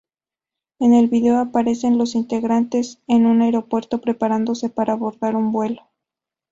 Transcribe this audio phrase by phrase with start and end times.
[0.79, 5.83] En el video aparecen los integrantes en un aeropuerto preparándose para abordar un vuelo.